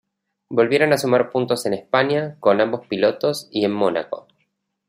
[0.49, 4.27] Volvieron a sumar puntos en España, con ambos pilotos, y en Mónaco.